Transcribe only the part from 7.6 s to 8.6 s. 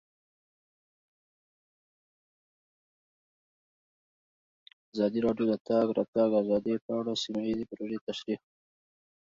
پروژې تشریح کړې.